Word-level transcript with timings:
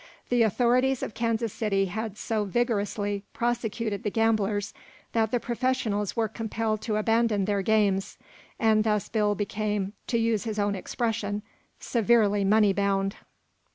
The 0.29 0.41
authorities 0.41 1.03
of 1.03 1.13
Kansas 1.13 1.53
City 1.53 1.85
had 1.85 2.17
so 2.17 2.43
vigorously 2.43 3.23
prosecuted 3.33 4.01
the 4.01 4.09
gamblers 4.09 4.73
that 5.13 5.29
the 5.29 5.39
professionals 5.39 6.15
were 6.15 6.27
compelled 6.27 6.81
to 6.81 6.95
abandon 6.95 7.45
their 7.45 7.61
games, 7.61 8.17
and 8.57 8.83
thus 8.83 9.09
Bill 9.09 9.35
became, 9.35 9.93
to 10.07 10.17
use 10.17 10.45
his 10.45 10.57
own 10.57 10.73
expression, 10.73 11.43
"severely 11.77 12.43
money 12.43 12.73
bound." 12.73 13.15